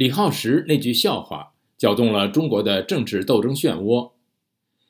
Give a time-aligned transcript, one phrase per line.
[0.00, 4.12] 李浩石那句笑话搅动了中国的政治斗争漩涡。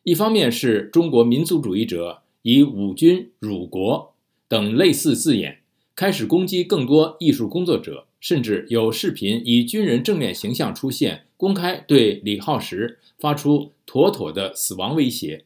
[0.05, 4.15] 一方面是中国民族主义者以“侮军”“辱国”
[4.47, 5.63] 等类似字眼
[5.97, 15.45] 开始攻击更多艺术工作者，甚至有视频以军人正面形象出现，公开对李浩石发出妥妥的死亡威胁。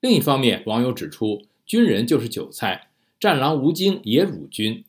[0.00, 2.88] 另一方面，网友指出，军人就是韭菜，
[3.20, 4.82] 战狼吴京也辱军。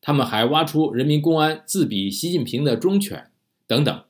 [0.00, 3.26] 他们还挖出人民公安自比习近平的忠犬
[3.66, 4.04] 等等。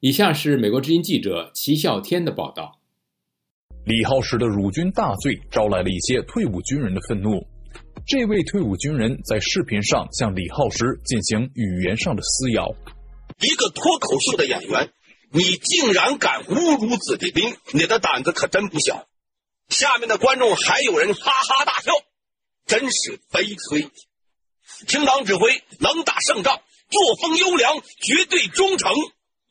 [0.00, 2.78] 以下是美国之音记者齐笑天的报道。
[3.86, 7.46] 李浩石的辱军大罪招来了一些退伍军人的愤怒。
[8.06, 12.68] 这位退伍军人在视频上向李浩石进行语言上的撕咬。
[13.40, 14.92] 一个脱口秀的演员，
[15.32, 19.06] 你竟然敢侮辱子弟兵，你的胆子可真不小。
[19.68, 21.92] 下面的观众还有人哈哈大笑，
[22.66, 23.88] 真是悲催。
[24.86, 28.92] 听党指挥，能打胜仗，作风优良，绝对忠诚，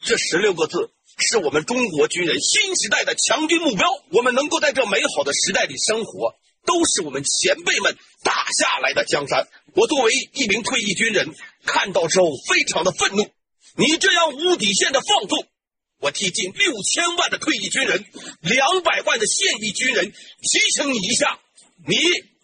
[0.02, 0.92] 这十六个字。
[1.20, 3.88] 是我们中国军人新时代的强军目标。
[4.12, 6.34] 我们能够在这美好的时代里生活，
[6.66, 9.48] 都是我们前辈们打下来的江山。
[9.76, 11.32] 我作为一名退役军人，
[11.66, 13.30] 看到之后非常的愤怒。
[13.76, 15.48] 你这样无底线的放纵，
[16.00, 18.04] 我替近六千万的退役军人、
[18.42, 21.40] 两百万的现役军人提醒你一下，
[21.88, 21.96] 你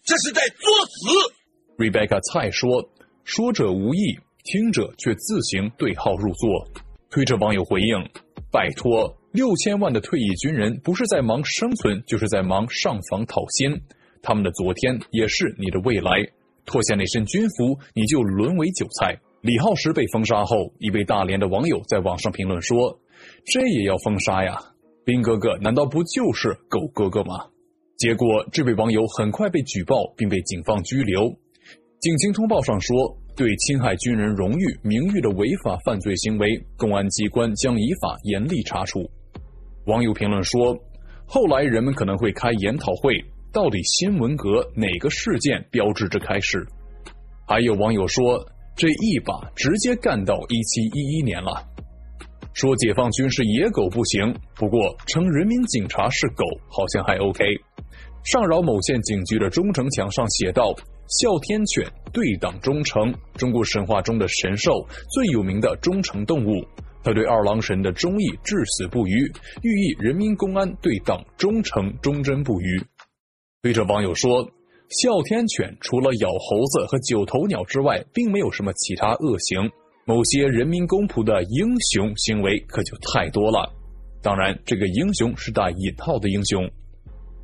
[0.05, 1.33] 这是在作死。
[1.77, 2.89] Rebecca 蔡说
[3.25, 6.67] ：“说者无意，听者却自行对号入座。”
[7.11, 8.09] 推特网友回应。
[8.51, 13.79] 拜托，六千万的退役军人不是在忙生存，就是在忙上访讨薪。
[14.23, 16.11] 他们的昨天也是你的未来。
[16.65, 19.15] 脱下那身军服，你就沦为韭菜。
[19.41, 22.99] 李浩石被封杀后，一位大连的网友在网上评论说
[23.45, 24.57] ：“这也要封杀呀？
[25.05, 27.45] 兵哥哥难道不就是狗哥哥吗？”
[27.97, 31.29] 结果，这位网友很快被举报，并被警方拘留。
[31.99, 33.17] 警情通报上说。
[33.39, 39.09] 对侵害军人荣誉、名誉的违法犯罪行为，公安机关将依法严厉查处。
[39.85, 40.77] 网友评论说
[41.25, 43.23] ：“后来人们可能会开研讨会，
[43.53, 46.67] 到底新文革哪个事件标志着开始？”
[47.47, 51.65] 还有网友说：“这一把直接干到一七一一年了。”
[52.52, 57.45] 说解放军是野狗不行，不过称人民警察是狗好像还 OK。
[58.23, 60.75] 上饶某县警局的忠诚墙上写道。
[61.21, 66.63] 哮天犬对党忠诚，中国神话中的神兽，最有名的忠诚动物。
[67.03, 69.25] 他对二郎神的忠义至死不渝，
[69.63, 72.79] 寓意人民公安对党忠诚忠贞不渝。
[73.63, 74.47] 对着网友说，
[74.89, 79.67] 哮天犬除了咬猴子和九头鸟之外，并没有什么其他恶行。
[80.05, 83.67] 某些人民公仆的英雄行为可就太多了。
[84.21, 86.69] 当然，这个英雄是带引号的英雄。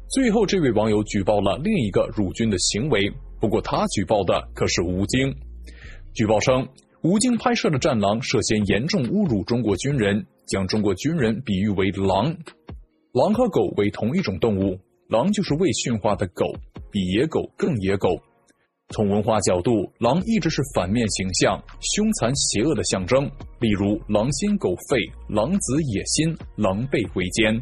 [0.08, 3.12] 最后，这位网友举报了另一个辱军的行为。
[3.40, 5.36] 不过，他举报的可是吴京。
[6.14, 6.68] 举报称，
[7.02, 12.36] 吴京拍摄的《战狼》涉嫌严重侮辱中国军人，将中国军人比喻为狼。
[13.12, 14.80] 狼和狗为同一种动物，
[15.10, 16.46] 狼就是未驯化的狗，
[16.92, 18.10] 比野狗更野狗。
[18.90, 23.30] 从文化角度，狼一直是反面形象，凶残邪恶的象征。
[23.60, 27.62] 例如“狼心狗肺”“狼子野心”“狼狈为奸”。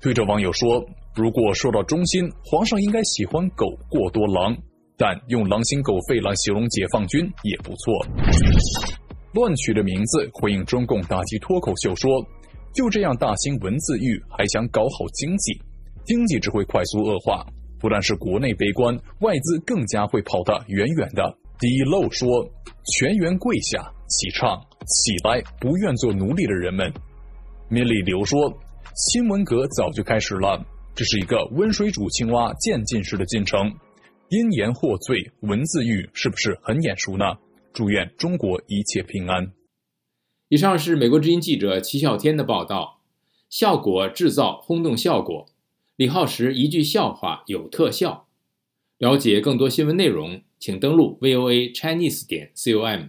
[0.00, 0.82] 推着网友说
[1.14, 4.56] ：“如果说到忠心，皇上应该喜欢狗过多狼。”
[4.96, 8.06] 但用“狼心狗肺”来形容解放军也不错。
[9.32, 12.10] 乱取的名字回应中共打击脱口秀说
[12.74, 15.58] ：“就这样大兴文字狱，还想搞好经济？
[16.04, 17.46] 经济只会快速恶化。
[17.78, 22.28] 不但是国内悲观，外资更加会跑得远远的。”第漏说
[22.92, 25.42] ：“全员跪下，起唱，起来！
[25.58, 26.92] 不愿做奴隶的人们。”
[27.70, 28.52] 米里流说
[28.96, 30.62] ：“新文革早就开始了，
[30.94, 33.72] 这是一个温水煮青蛙渐进式的进程。”
[34.30, 37.38] 因言获罪，文字狱是不是很眼熟呢？
[37.72, 39.52] 祝愿中国一切平安。
[40.48, 43.00] 以上是美国之音记者齐笑天的报道。
[43.48, 45.48] 效果制造轰动效果，
[45.96, 48.28] 李浩石一句笑话有特效。
[48.98, 53.08] 了解更多新闻内容，请登录 VOA Chinese 点 com。